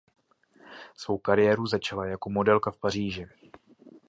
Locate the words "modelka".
2.29-2.71